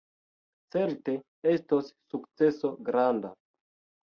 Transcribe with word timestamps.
Certe 0.75 1.13
estos 1.51 1.93
sukceso 2.15 2.73
granda! 2.89 3.33